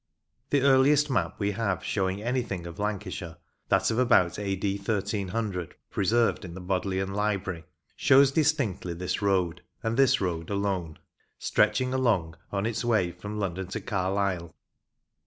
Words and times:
The 0.49 0.61
earliest 0.61 1.11
map 1.11 1.35
we 1.39 1.51
have 1.51 1.83
showing 1.83 2.23
anything 2.23 2.65
of 2.65 2.79
Lancashire 2.79 3.37
that 3.69 3.91
of 3.91 3.99
about 3.99 4.39
A.D. 4.39 4.77
1300, 4.77 5.75
preserved 5.91 6.43
in 6.43 6.55
the 6.55 6.59
Bodleian 6.59 7.13
Library 7.13 7.65
shows 7.95 8.31
distinctly 8.31 8.95
this 8.95 9.21
road, 9.21 9.61
and 9.83 9.97
this 9.97 10.19
road 10.19 10.49
alone, 10.49 10.97
stretching 11.37 11.93
along 11.93 12.35
on 12.51 12.65
its 12.65 12.83
way 12.83 13.11
from 13.11 13.37
London 13.37 13.67
to 13.67 13.79
Carlisle. 13.79 14.55